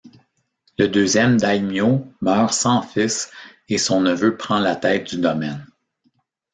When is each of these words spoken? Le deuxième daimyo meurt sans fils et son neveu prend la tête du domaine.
Le 0.79 0.87
deuxième 0.87 1.37
daimyo 1.37 2.07
meurt 2.21 2.51
sans 2.55 2.81
fils 2.81 3.29
et 3.69 3.77
son 3.77 4.01
neveu 4.01 4.35
prend 4.35 4.57
la 4.57 4.75
tête 4.75 5.07
du 5.13 5.17
domaine. 5.19 5.63